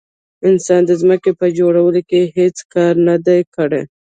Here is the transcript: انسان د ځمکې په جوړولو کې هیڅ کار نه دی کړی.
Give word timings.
انسان 0.49 0.81
د 0.85 0.91
ځمکې 1.01 1.31
په 1.39 1.45
جوړولو 1.57 2.01
کې 2.09 2.21
هیڅ 2.37 2.57
کار 2.73 2.93
نه 3.07 3.15
دی 3.25 3.41
کړی. 3.55 3.81